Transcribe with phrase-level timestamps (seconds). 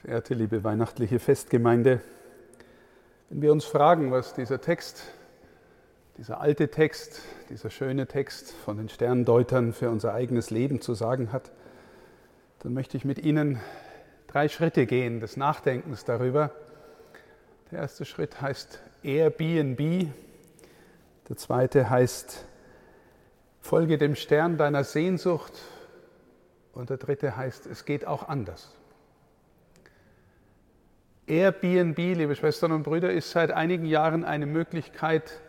[0.00, 2.00] Verehrte liebe weihnachtliche Festgemeinde,
[3.28, 5.02] wenn wir uns fragen, was dieser Text,
[6.16, 7.20] dieser alte Text,
[7.50, 11.50] dieser schöne Text von den Sterndeutern für unser eigenes Leben zu sagen hat,
[12.60, 13.60] dann möchte ich mit Ihnen
[14.26, 16.50] drei Schritte gehen des Nachdenkens darüber.
[17.70, 20.08] Der erste Schritt heißt Airbnb,
[21.28, 22.46] der zweite heißt
[23.60, 25.52] Folge dem Stern deiner Sehnsucht
[26.72, 28.72] und der dritte heißt, es geht auch anders.
[31.30, 35.40] Airbnb, liebe Schwestern und Brüder, ist seit einigen Jahren eine Möglichkeit,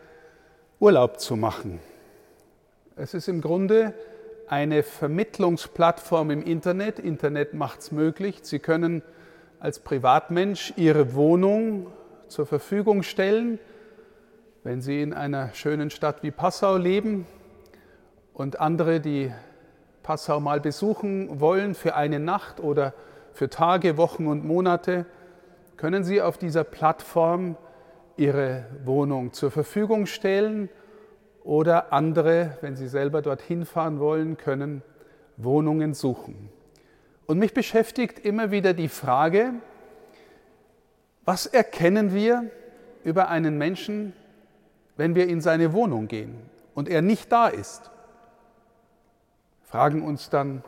[0.80, 1.80] Urlaub zu machen.
[2.96, 3.96] Es ist im Grunde
[4.48, 7.00] eine Vermittlungsplattform im Internet.
[7.00, 8.42] Internet macht es möglich.
[8.44, 9.02] Sie können
[9.60, 11.88] als Privatmensch Ihre Wohnung
[12.28, 13.58] zur Verfügung stellen,
[14.64, 17.26] wenn Sie in einer schönen Stadt wie Passau leben
[18.36, 19.32] und andere, die
[20.04, 22.94] Passau mal besuchen wollen für eine Nacht oder
[23.34, 25.08] für Tage, Wochen und Monate,
[25.78, 27.58] können Sie auf dieser Plattform
[28.18, 30.70] Ihre Wohnung zur Verfügung stellen
[31.44, 34.84] oder andere, wenn Sie selber dorthin fahren wollen, können
[35.38, 36.50] Wohnungen suchen.
[37.26, 39.54] Und mich beschäftigt immer wieder die Frage,
[41.26, 42.50] was erkennen wir
[43.04, 44.14] über einen Menschen,
[44.98, 46.36] wenn wir in seine Wohnung gehen
[46.76, 47.90] und er nicht da ist?
[49.64, 50.64] Fragen uns dann,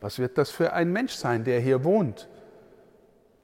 [0.00, 2.28] was wird das für ein Mensch sein, der hier wohnt?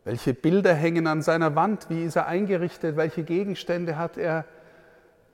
[0.05, 1.91] Welche Bilder hängen an seiner Wand?
[1.91, 2.97] Wie ist er eingerichtet?
[2.97, 4.47] Welche Gegenstände hat er?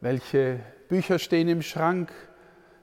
[0.01, 2.11] Welche Bücher stehen im Schrank?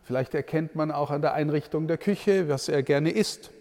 [0.04, 3.52] Vielleicht erkennt man auch an der Einrichtung der Küche, was er gerne isst.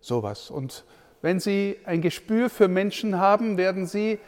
[0.00, 0.50] Sowas.
[0.50, 0.84] Und
[1.20, 4.18] wenn Sie ein Gespür für Menschen haben, werden Sie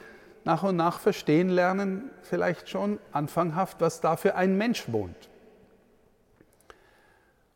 [0.44, 5.28] nach und nach verstehen lernen, vielleicht schon anfanghaft, was da für ein Mensch wohnt.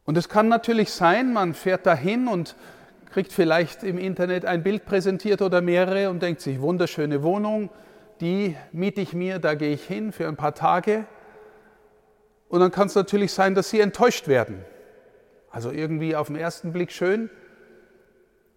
[0.04, 2.56] Und es kann natürlich sein, man fährt dahin und
[3.12, 7.68] kriegt vielleicht im Internet ein Bild präsentiert oder mehrere und denkt sich, wunderschöne Wohnung,
[8.20, 11.04] die miete ich mir, da gehe ich hin für ein paar Tage.
[12.48, 14.64] Und dann kann es natürlich sein, dass sie enttäuscht werden.
[15.50, 17.28] Also irgendwie auf den ersten Blick schön,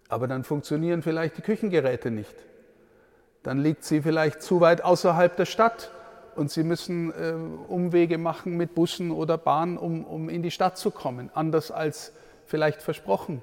[0.08, 2.34] aber dann funktionieren vielleicht die Küchengeräte nicht.
[3.42, 5.92] Dann liegt sie vielleicht zu weit außerhalb der Stadt
[6.34, 7.34] und sie müssen äh,
[7.68, 12.12] Umwege machen mit Bussen oder Bahn, um, um in die Stadt zu kommen, anders als
[12.46, 13.42] vielleicht versprochen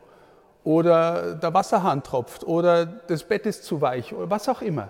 [0.64, 4.90] oder der Wasserhahn tropft oder das Bett ist zu weich oder was auch immer.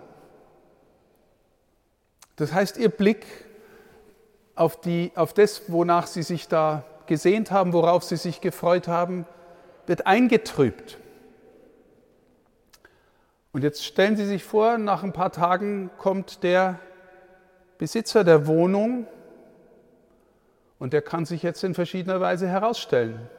[2.36, 3.26] Das heißt, ihr Blick
[4.56, 9.26] auf, die, auf das, wonach sie sich da gesehnt haben, worauf sie sich gefreut haben,
[9.88, 10.98] wird eingetrübt.
[13.52, 16.80] Und jetzt stellen Sie sich vor, nach ein paar Tagen kommt der
[17.78, 19.06] Besitzer der Wohnung
[20.80, 23.30] und der kann sich jetzt in verschiedener Weise herausstellen.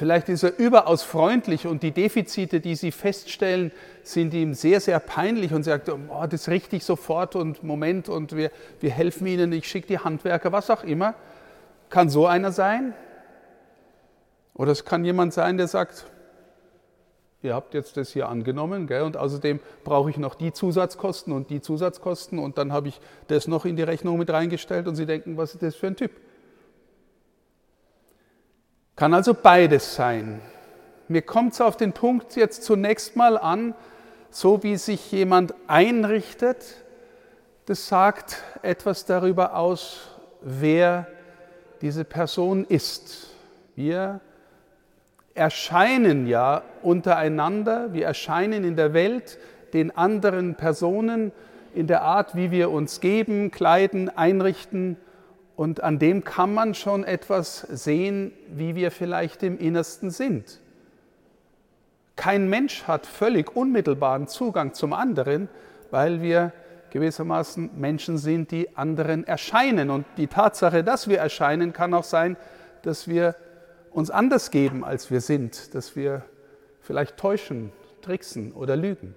[0.00, 3.70] Vielleicht ist er überaus freundlich und die Defizite, die Sie feststellen,
[4.02, 8.34] sind ihm sehr, sehr peinlich und sagt, oh, das richte ich sofort und Moment und
[8.34, 8.50] wir,
[8.80, 11.16] wir helfen Ihnen, ich schicke die Handwerker, was auch immer.
[11.90, 12.94] Kann so einer sein?
[14.54, 16.06] Oder es kann jemand sein, der sagt,
[17.42, 21.50] ihr habt jetzt das hier angenommen gell, und außerdem brauche ich noch die Zusatzkosten und
[21.50, 25.04] die Zusatzkosten und dann habe ich das noch in die Rechnung mit reingestellt und Sie
[25.04, 26.12] denken, was ist das für ein Typ?
[29.00, 30.42] Kann also beides sein.
[31.08, 33.72] Mir kommt es auf den Punkt jetzt zunächst mal an,
[34.28, 36.84] so wie sich jemand einrichtet,
[37.64, 40.10] das sagt etwas darüber aus,
[40.42, 41.06] wer
[41.80, 43.28] diese Person ist.
[43.74, 44.20] Wir
[45.32, 49.38] erscheinen ja untereinander, wir erscheinen in der Welt
[49.72, 51.32] den anderen Personen
[51.72, 54.98] in der Art, wie wir uns geben, kleiden, einrichten
[55.60, 60.58] und an dem kann man schon etwas sehen, wie wir vielleicht im Innersten sind.
[62.16, 65.50] Kein Mensch hat völlig unmittelbaren Zugang zum anderen,
[65.90, 66.54] weil wir
[66.88, 69.90] gewissermaßen Menschen sind, die anderen erscheinen.
[69.90, 72.38] Und die Tatsache, dass wir erscheinen, kann auch sein,
[72.80, 73.34] dass wir
[73.90, 76.22] uns anders geben, als wir sind, dass wir
[76.80, 79.14] vielleicht täuschen, tricksen oder lügen.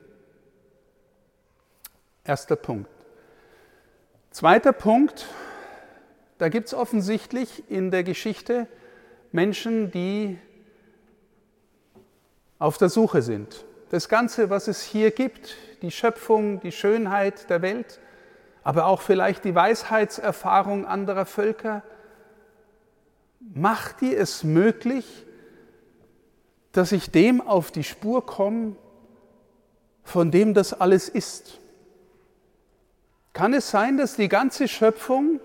[2.26, 2.90] Erster Punkt.
[4.30, 5.26] Zweiter Punkt,
[6.38, 8.68] da gibt es offensichtlich in der Geschichte
[9.32, 10.38] Menschen, die
[12.60, 13.66] auf der Suche sind.
[13.90, 18.00] Das Ganze, was es hier gibt, die Schöpfung, die Schönheit der Welt,
[18.64, 21.84] aber auch vielleicht die Weisheitserfahrung anderer Völker,
[23.40, 25.26] macht die es möglich,
[26.72, 28.76] dass ich dem auf die Spur komme,
[30.04, 31.60] von dem das alles ist.
[33.34, 35.40] Kann es sein, dass die ganze Schöpfung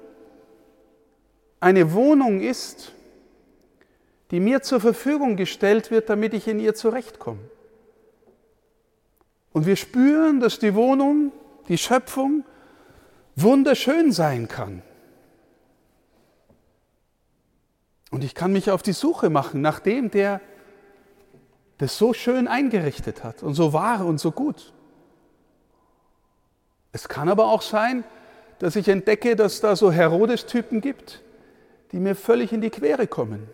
[1.61, 2.93] eine Wohnung ist,
[4.31, 7.41] die mir zur Verfügung gestellt wird, damit ich in ihr zurechtkomme.
[9.53, 11.33] Und wir spüren, dass die Wohnung,
[11.69, 12.45] die Schöpfung
[13.35, 14.83] wunderschön sein kann.
[18.11, 20.41] Und ich kann mich auf die Suche machen nach dem, der
[21.79, 24.73] das so schön eingerichtet hat und so wahr und so gut.
[26.93, 28.05] Es kann aber auch sein,
[28.59, 31.23] dass ich entdecke, dass da so Herodes-Typen gibt,
[31.93, 33.49] die mir völlig in die Quere kommen,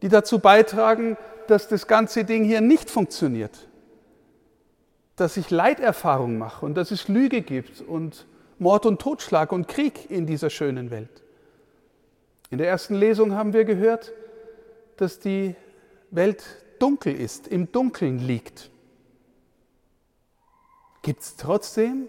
[0.00, 1.16] die dazu beitragen,
[1.48, 3.68] dass das ganze Ding hier nicht funktioniert,
[5.16, 8.26] dass ich Leiterfahrung mache und dass es Lüge gibt und
[8.58, 11.22] Mord und Totschlag und Krieg in dieser schönen Welt.
[12.50, 14.12] In der ersten Lesung haben wir gehört,
[14.96, 15.56] dass die
[16.10, 16.44] Welt
[16.78, 18.70] dunkel ist, im Dunkeln liegt.
[21.02, 22.08] Gibt es trotzdem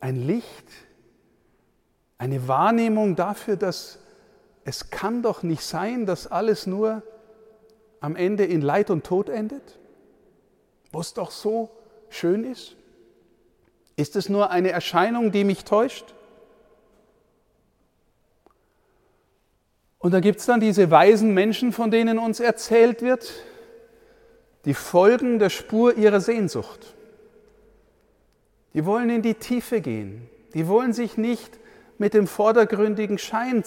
[0.00, 0.66] ein Licht,
[2.20, 3.98] eine Wahrnehmung dafür, dass
[4.64, 7.02] es kann doch nicht sein, dass alles nur
[8.00, 9.78] am Ende in Leid und Tod endet,
[10.92, 11.70] wo es doch so
[12.10, 12.76] schön ist?
[13.96, 16.14] Ist es nur eine Erscheinung, die mich täuscht?
[19.98, 23.32] Und da gibt es dann diese weisen Menschen, von denen uns erzählt wird,
[24.66, 26.94] die folgen der Spur ihrer Sehnsucht.
[28.74, 30.28] Die wollen in die Tiefe gehen.
[30.52, 31.59] Die wollen sich nicht
[32.00, 33.62] mit dem vordergründigen Schein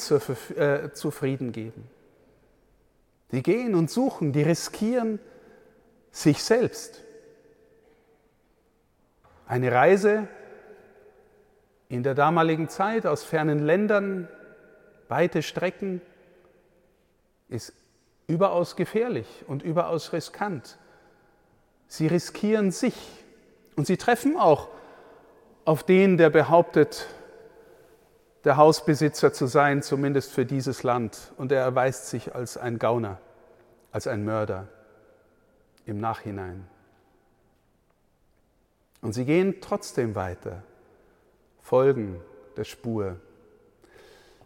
[0.55, 1.87] äh, zufrieden geben.
[3.31, 5.19] Die gehen und suchen, die riskieren
[6.11, 7.03] sich selbst.
[9.45, 10.27] Eine Reise
[11.89, 14.27] in der damaligen Zeit aus fernen Ländern,
[15.09, 16.01] weite Strecken,
[17.49, 17.71] ist
[18.25, 20.79] überaus gefährlich und überaus riskant.
[21.85, 22.95] Sie riskieren sich
[23.75, 24.69] und sie treffen auch
[25.65, 27.07] auf den, der behauptet,
[28.43, 31.31] der Hausbesitzer zu sein, zumindest für dieses Land.
[31.37, 33.19] Und er erweist sich als ein Gauner,
[33.91, 34.67] als ein Mörder
[35.85, 36.67] im Nachhinein.
[39.01, 40.63] Und sie gehen trotzdem weiter,
[41.61, 42.21] folgen
[42.55, 43.17] der Spur.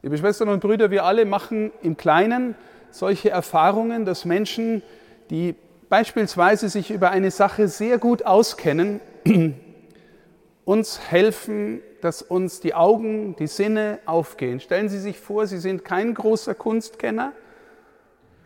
[0.01, 2.55] Liebe Schwestern und Brüder, wir alle machen im Kleinen
[2.91, 4.81] solche Erfahrungen, dass Menschen,
[5.29, 5.55] die
[5.89, 8.99] beispielsweise sich über eine Sache sehr gut auskennen,
[10.65, 14.59] uns helfen, dass uns die Augen, die Sinne aufgehen.
[14.59, 17.33] Stellen Sie sich vor, Sie sind kein großer Kunstkenner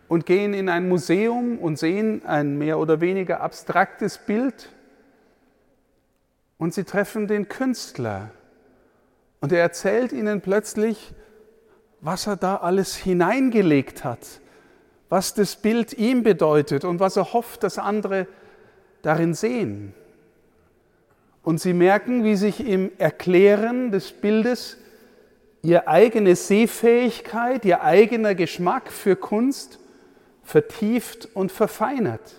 [0.07, 4.69] und gehen in ein Museum und sehen ein mehr oder weniger abstraktes Bild
[6.57, 8.31] und Sie treffen den Künstler
[9.39, 11.13] und er erzählt Ihnen plötzlich,
[12.01, 14.41] was er da alles hineingelegt hat,
[15.09, 18.27] was das Bild ihm bedeutet und was er hofft, dass andere
[19.01, 19.93] darin sehen.
[21.43, 24.77] Und sie merken, wie sich im Erklären des Bildes
[25.63, 29.79] ihre eigene Sehfähigkeit, ihr eigener Geschmack für Kunst
[30.43, 32.35] vertieft und verfeinert.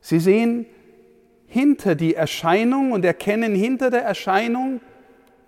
[0.00, 0.66] Sie sehen
[1.46, 4.80] hinter die Erscheinung und erkennen hinter der Erscheinung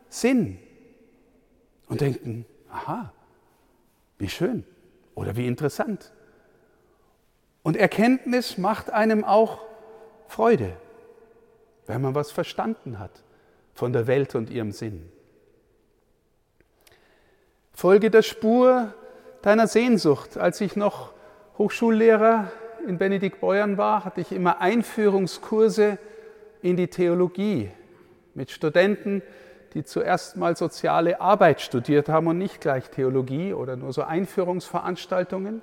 [0.08, 0.58] Sinn
[1.88, 3.12] und denken, aha,
[4.18, 4.64] wie schön
[5.14, 6.12] oder wie interessant.
[7.62, 9.58] Und Erkenntnis macht einem auch
[10.28, 10.76] Freude,
[11.86, 13.22] wenn man was verstanden hat
[13.74, 15.08] von der Welt und ihrem Sinn.
[17.72, 18.94] Folge der Spur
[19.42, 20.38] deiner Sehnsucht.
[20.38, 21.12] Als ich noch
[21.58, 22.50] Hochschullehrer
[22.86, 25.98] in Benedikt Beuern war, hatte ich immer Einführungskurse
[26.62, 27.70] in die Theologie
[28.34, 29.22] mit Studenten,
[29.74, 35.62] die zuerst mal soziale Arbeit studiert haben und nicht gleich Theologie oder nur so Einführungsveranstaltungen,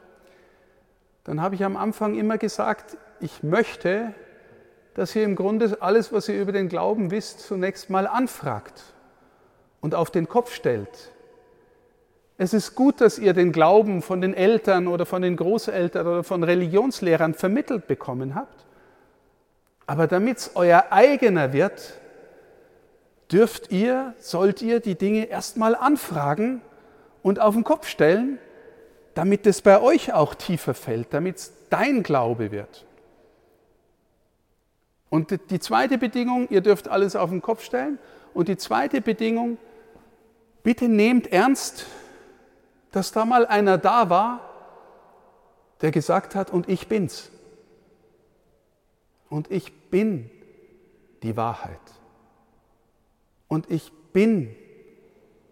[1.24, 4.13] dann habe ich am Anfang immer gesagt, ich möchte,
[4.95, 8.81] dass ihr im Grunde alles, was ihr über den Glauben wisst, zunächst mal anfragt
[9.81, 11.12] und auf den Kopf stellt.
[12.38, 16.23] Es ist gut, dass ihr den Glauben von den Eltern oder von den Großeltern oder
[16.23, 18.65] von Religionslehrern vermittelt bekommen habt.
[19.85, 21.93] Aber damit es euer eigener wird,
[23.31, 26.62] dürft ihr, sollt ihr die Dinge erstmal anfragen
[27.21, 28.39] und auf den Kopf stellen,
[29.13, 32.85] damit es bei euch auch tiefer fällt, damit es dein Glaube wird.
[35.13, 38.00] Und die zweite Bedingung, ihr dürft alles auf den Kopf stellen.
[38.34, 39.60] Und die zweite Bedingung,
[40.63, 41.86] bitte nehmt ernst,
[42.89, 44.39] dass da mal einer da war,
[45.82, 47.29] der gesagt hat, und ich bin's.
[49.29, 50.32] Und ich bin
[51.22, 51.77] die Wahrheit
[53.48, 54.55] und ich bin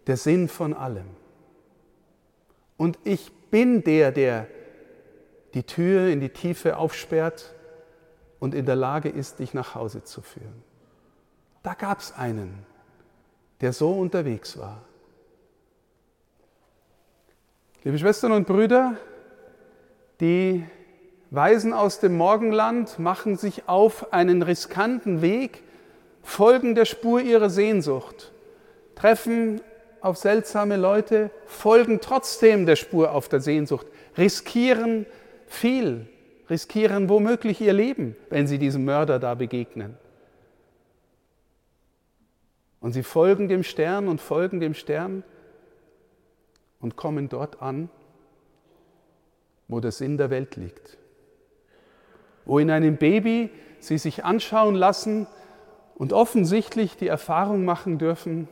[0.07, 1.05] der Sinn von allem.
[2.77, 4.47] Und ich bin der, der
[5.53, 7.53] die Tür in die Tiefe aufsperrt
[8.41, 10.63] und in der Lage ist, dich nach Hause zu führen.
[11.63, 12.65] Da gab es einen,
[13.61, 14.81] der so unterwegs war.
[17.83, 18.97] Liebe Schwestern und Brüder,
[20.19, 20.65] die
[21.29, 25.63] Weisen aus dem Morgenland machen sich auf einen riskanten Weg,
[26.23, 28.31] folgen der Spur ihrer Sehnsucht,
[28.95, 29.61] treffen
[30.01, 33.85] auf seltsame Leute, folgen trotzdem der Spur auf der Sehnsucht,
[34.17, 35.05] riskieren
[35.45, 36.07] viel,
[36.51, 39.97] riskieren womöglich ihr Leben, wenn sie diesem Mörder da begegnen.
[42.81, 45.23] Und sie folgen dem Stern und folgen dem Stern
[46.81, 47.89] und kommen dort an,
[49.69, 50.97] wo der Sinn der Welt liegt.
[52.43, 55.27] Wo in einem Baby sie sich anschauen lassen
[55.95, 58.49] und offensichtlich die Erfahrung machen dürfen,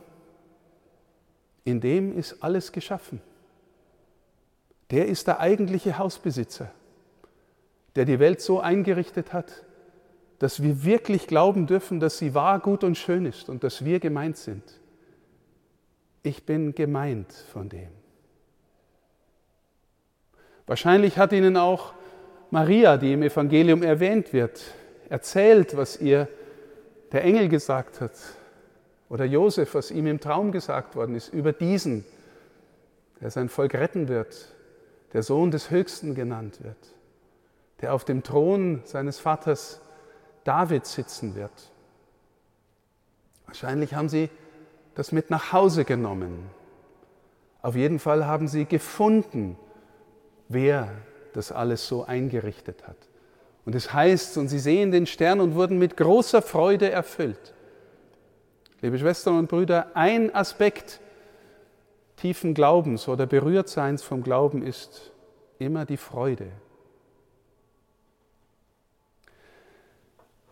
[1.64, 3.20] in dem ist alles geschaffen.
[4.90, 6.72] Der ist der eigentliche Hausbesitzer,
[7.96, 9.64] der die Welt so eingerichtet hat,
[10.38, 14.00] dass wir wirklich glauben dürfen, dass sie wahr, gut und schön ist und dass wir
[14.00, 14.62] gemeint sind.
[16.22, 17.88] Ich bin gemeint von dem.
[20.66, 21.94] Wahrscheinlich hat Ihnen auch
[22.50, 24.60] Maria, die im Evangelium erwähnt wird,
[25.08, 26.28] erzählt, was ihr
[27.12, 28.12] der Engel gesagt hat
[29.08, 32.04] oder Josef, was ihm im Traum gesagt worden ist, über diesen,
[33.20, 34.48] der sein Volk retten wird,
[35.12, 36.94] der Sohn des Höchsten genannt wird,
[37.80, 39.80] der auf dem Thron seines Vaters
[40.44, 41.72] David sitzen wird.
[43.46, 44.30] Wahrscheinlich haben sie
[44.94, 46.50] das mit nach Hause genommen.
[47.62, 49.56] Auf jeden Fall haben sie gefunden,
[50.48, 50.90] wer
[51.32, 52.96] das alles so eingerichtet hat.
[53.64, 57.54] Und es heißt, und sie sehen den Stern und wurden mit großer Freude erfüllt.
[58.80, 61.00] Liebe Schwestern und Brüder, ein Aspekt
[62.16, 65.12] tiefen Glaubens oder Berührtseins vom Glauben ist
[65.58, 66.48] immer die Freude.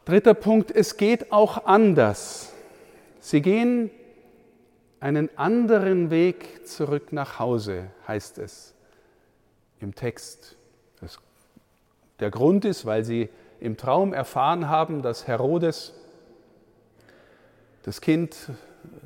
[0.09, 2.55] Dritter Punkt, es geht auch anders.
[3.21, 3.91] Sie gehen
[5.00, 8.73] einen anderen Weg zurück nach Hause, heißt es
[9.81, 10.57] im Text.
[12.21, 13.29] Der Grund ist, weil sie
[13.61, 15.93] im Traum erfahren haben, dass Herodes
[17.83, 18.35] das Kind,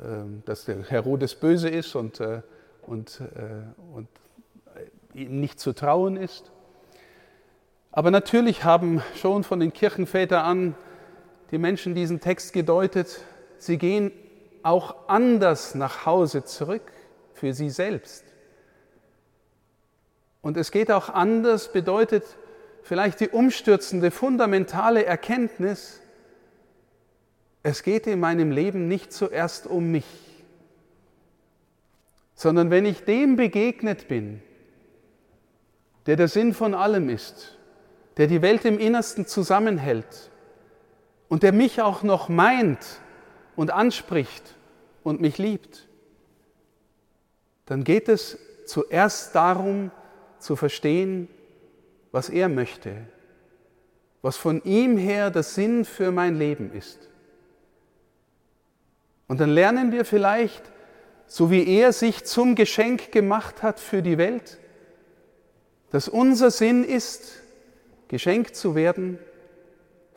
[0.05, 2.43] ähm, dass der Herodes böse ist und, äh,
[2.83, 4.07] und, äh, und
[5.15, 6.53] ihm nicht zu trauen ist.
[7.91, 10.75] Aber natürlich haben schon von den Kirchenvätern an
[11.53, 13.21] die Menschen diesen Text gedeutet,
[13.59, 14.11] sie gehen
[14.63, 16.91] auch anders nach Hause zurück
[17.35, 18.25] für sie selbst.
[20.41, 22.25] Und es geht auch anders, bedeutet
[22.83, 26.01] vielleicht die umstürzende, fundamentale Erkenntnis,
[27.63, 30.07] es geht in meinem Leben nicht zuerst um mich,
[32.35, 34.43] sondern wenn ich dem begegnet bin,
[36.07, 37.57] der der Sinn von allem ist,
[38.17, 40.32] der die Welt im Innersten zusammenhält
[41.33, 43.01] und der mich auch noch meint
[43.57, 44.55] und anspricht
[45.03, 45.89] und mich liebt,
[47.65, 49.91] dann geht es zuerst darum
[50.39, 51.29] zu verstehen,
[52.11, 53.07] was er möchte,
[54.21, 57.09] was von ihm her der Sinn für mein Leben ist.
[59.27, 60.71] Und dann lernen wir vielleicht,
[61.27, 64.59] so wie er sich zum Geschenk gemacht hat für die Welt,
[65.93, 67.41] dass unser Sinn ist,
[68.09, 69.19] geschenkt zu werden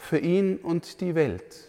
[0.05, 1.67] für ihn und die Welt.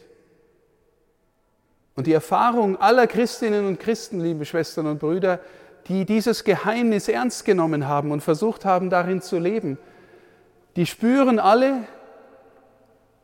[1.96, 5.40] Und die Erfahrung aller Christinnen und Christen, liebe Schwestern und Brüder,
[5.88, 9.78] die dieses Geheimnis ernst genommen haben und versucht haben, darin zu leben,
[10.76, 11.84] die spüren alle,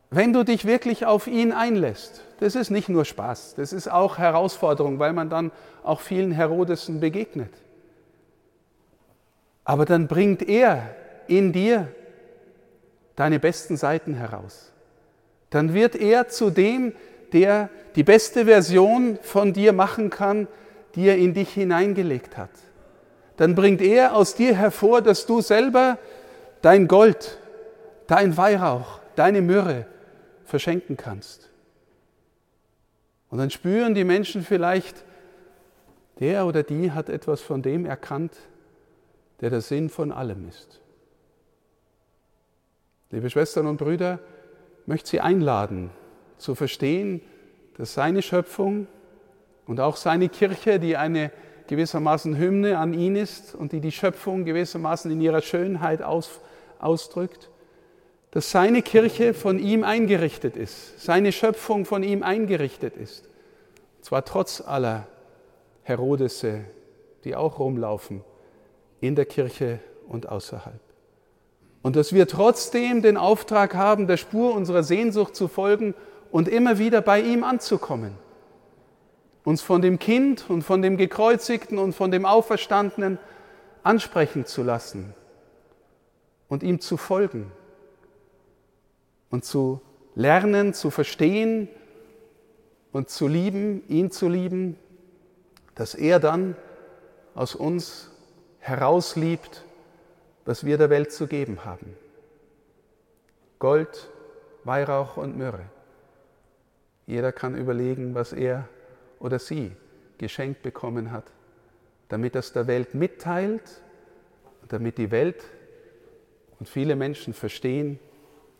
[0.09, 4.17] wenn du dich wirklich auf ihn einlässt, das ist nicht nur Spaß, das ist auch
[4.17, 5.51] Herausforderung, weil man dann
[5.83, 7.53] auch vielen Herodesen begegnet.
[9.63, 10.95] Aber dann bringt er
[11.27, 11.87] in dir
[13.15, 14.72] deine besten Seiten heraus.
[15.53, 16.93] Dann wird er zu dem,
[17.31, 20.47] der die beste Version von dir machen kann,
[20.95, 22.49] die er in dich hineingelegt hat.
[23.37, 25.99] Dann bringt er aus dir hervor, dass du selber
[26.63, 27.37] dein Gold,
[28.07, 29.85] dein Weihrauch, deine Myrrhe,
[30.43, 31.51] verschenken kannst.
[33.29, 35.03] Und dann spüren die Menschen vielleicht,
[36.19, 38.35] der oder die hat etwas von dem erkannt,
[39.39, 40.79] der der Sinn von allem ist.
[43.11, 44.17] Liebe Schwestern und Brüder,
[44.85, 45.89] möchte Sie einladen,
[46.37, 47.21] zu verstehen,
[47.77, 48.87] dass seine Schöpfung
[49.65, 51.31] und auch seine Kirche, die eine
[51.67, 56.41] gewissermaßen Hymne an ihn ist und die die Schöpfung gewissermaßen in ihrer Schönheit aus,
[56.79, 57.49] ausdrückt,
[58.31, 63.25] dass seine Kirche von ihm eingerichtet ist, seine Schöpfung von ihm eingerichtet ist.
[63.97, 65.07] Und zwar trotz aller
[65.83, 66.65] Herodese,
[67.23, 68.23] die auch rumlaufen
[68.99, 70.79] in der Kirche und außerhalb.
[71.83, 75.93] Und dass wir trotzdem den Auftrag haben, der Spur unserer Sehnsucht zu folgen
[76.31, 78.15] und immer wieder bei ihm anzukommen.
[79.43, 83.19] Uns von dem Kind und von dem Gekreuzigten und von dem Auferstandenen
[83.83, 85.13] ansprechen zu lassen
[86.47, 87.51] und ihm zu folgen
[89.29, 89.81] und zu
[90.15, 91.67] lernen, zu verstehen
[92.93, 94.77] und zu lieben, ihn zu lieben,
[95.75, 96.55] dass er dann
[97.35, 98.09] aus uns
[98.59, 99.65] herausliebt,
[100.45, 101.95] was wir der Welt zu geben haben.
[103.59, 104.09] Gold,
[104.63, 105.65] Weihrauch und Myrrhe.
[107.05, 108.67] Jeder kann überlegen, was er
[109.19, 109.75] oder sie
[110.17, 111.25] geschenkt bekommen hat,
[112.09, 113.81] damit das der Welt mitteilt,
[114.67, 115.43] damit die Welt
[116.59, 117.99] und viele Menschen verstehen,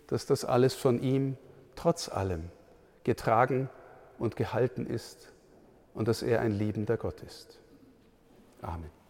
[0.07, 1.37] dass das alles von ihm
[1.75, 2.49] trotz allem
[3.03, 3.69] getragen
[4.17, 5.31] und gehalten ist
[5.93, 7.59] und dass er ein liebender Gott ist.
[8.61, 9.02] Amen.